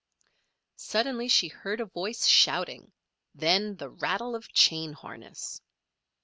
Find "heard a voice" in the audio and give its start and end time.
1.49-2.25